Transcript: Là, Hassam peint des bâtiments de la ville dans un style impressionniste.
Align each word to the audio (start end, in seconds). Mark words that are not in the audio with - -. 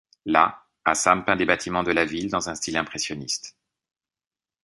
Là, 0.25 0.65
Hassam 0.83 1.23
peint 1.23 1.35
des 1.35 1.45
bâtiments 1.45 1.83
de 1.83 1.91
la 1.91 2.05
ville 2.05 2.31
dans 2.31 2.49
un 2.49 2.55
style 2.55 2.75
impressionniste. 2.75 3.55